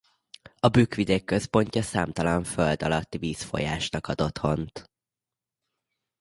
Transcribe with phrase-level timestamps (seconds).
[0.59, 4.91] A Bükk-vidék központja számtalan földalatti vízfolyásnak ad otthont.